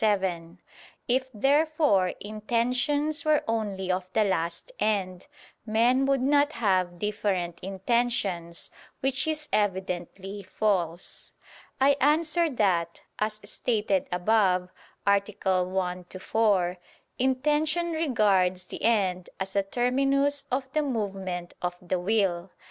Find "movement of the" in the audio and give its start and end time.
20.81-21.99